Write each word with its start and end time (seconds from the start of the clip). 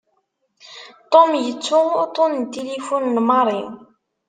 Tom 1.11 1.29
yettu 1.45 1.79
uṭṭun 2.03 2.31
n 2.41 2.49
tilifun 2.51 3.05
n 3.09 3.17
Mary. 3.29 3.61